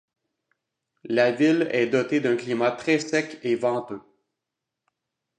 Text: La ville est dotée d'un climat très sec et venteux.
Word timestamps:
La 1.03 1.31
ville 1.31 1.67
est 1.69 1.85
dotée 1.85 2.21
d'un 2.21 2.35
climat 2.35 2.71
très 2.71 2.97
sec 2.97 3.37
et 3.43 3.53
venteux. 3.53 4.01